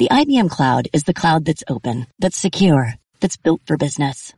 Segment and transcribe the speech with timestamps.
[0.00, 4.32] The IBM cloud is the cloud that's open, that's secure, that's built for business.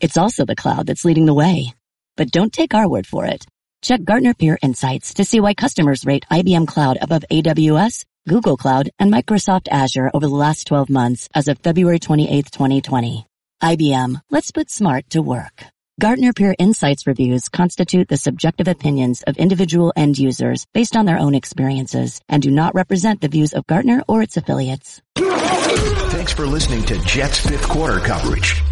[0.00, 1.74] It's also the cloud that's leading the way.
[2.16, 3.46] But don't take our word for it.
[3.82, 8.90] Check Gartner Peer Insights to see why customers rate IBM Cloud above AWS, Google Cloud,
[8.98, 13.26] and Microsoft Azure over the last 12 months as of February 28, 2020.
[13.62, 15.66] IBM, let's put smart to work.
[15.98, 21.18] Gartner Peer Insights reviews constitute the subjective opinions of individual end users based on their
[21.18, 25.00] own experiences and do not represent the views of Gartner or its affiliates.
[25.16, 28.62] Thanks for listening to Jets fifth quarter coverage.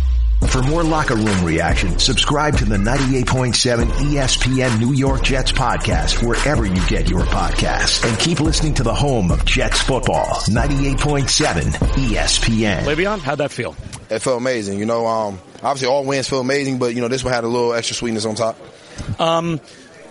[0.49, 6.67] For more locker room reaction, subscribe to the 98.7 ESPN New York Jets podcast wherever
[6.67, 8.07] you get your podcasts.
[8.07, 12.81] And keep listening to the home of Jets football, 98.7 ESPN.
[12.83, 13.75] Le'Veon, how'd that feel?
[14.11, 14.79] It felt amazing.
[14.79, 17.49] You know, um, obviously all wins feel amazing, but you know, this one had a
[17.49, 18.59] little extra sweetness on top.
[19.21, 19.59] Um,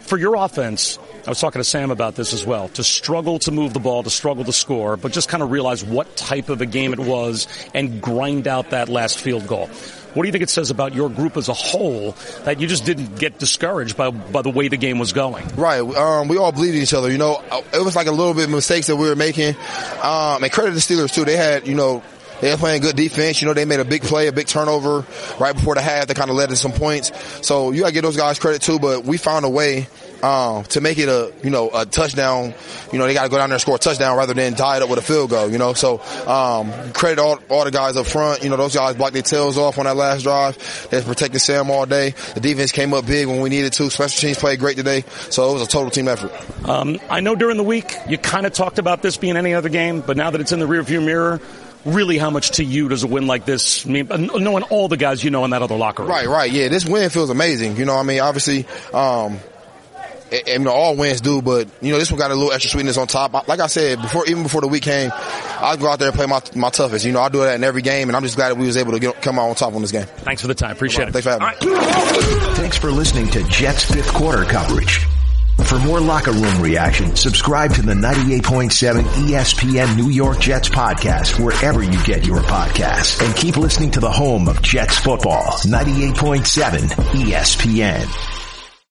[0.02, 2.67] for your offense, I was talking to Sam about this as well.
[2.69, 5.83] To struggle to move the ball, to struggle to score, but just kind of realize
[5.83, 9.67] what type of a game it was and grind out that last field goal.
[10.13, 12.11] What do you think it says about your group as a whole
[12.44, 15.47] that you just didn't get discouraged by by the way the game was going?
[15.55, 15.80] Right.
[15.80, 17.09] Um, we all believed in each other.
[17.09, 17.41] You know,
[17.73, 19.55] it was like a little bit of mistakes that we were making.
[20.03, 21.25] Um, and credit the Steelers too.
[21.25, 22.03] They had, you know,
[22.44, 23.41] they were playing good defense.
[23.41, 25.05] You know, they made a big play, a big turnover
[25.39, 27.13] right before the half that kind of led to some points.
[27.47, 28.80] So you got to give those guys credit too.
[28.80, 29.88] But we found a way
[30.22, 32.53] um, to make it a you know a touchdown.
[32.91, 34.75] You know they got to go down there and score a touchdown rather than tie
[34.75, 35.50] it up with a field goal.
[35.50, 38.44] You know, so um, credit all, all the guys up front.
[38.44, 40.89] You know those guys blocked their tails off on that last drive.
[40.91, 42.09] They protected Sam all day.
[42.33, 43.89] The defense came up big when we needed to.
[43.89, 46.33] Special teams played great today, so it was a total team effort.
[46.67, 49.69] Um, I know during the week you kind of talked about this being any other
[49.69, 51.39] game, but now that it's in the rearview mirror,
[51.86, 54.08] really how much to you does a win like this mean?
[54.08, 56.12] Knowing all the guys you know in that other locker room.
[56.12, 56.52] Right, right.
[56.52, 57.78] Yeah, this win feels amazing.
[57.78, 59.40] You know, I mean, obviously, um,
[60.31, 62.72] and, you know, all wins do, but you know, this one got a little extra
[62.72, 63.48] sweetness on top.
[63.48, 66.25] Like I said before, even before the week came, I go out there and play
[66.25, 67.06] my my toughest.
[67.06, 68.78] You know, I do that in every game, and I'm just glad that we was
[68.78, 70.06] able to get, come out on top on this game.
[70.06, 70.72] Thanks for the time.
[70.72, 71.12] Appreciate it.
[71.12, 71.78] Thanks for having me.
[72.56, 75.06] Thanks for listening to Jets fifth quarter coverage.
[75.62, 81.81] For more locker room reaction, subscribe to the 98.7 ESPN New York Jets podcast wherever
[81.81, 83.25] you get your podcasts.
[83.25, 88.43] And keep listening to the home of Jets football, 98.7 ESPN.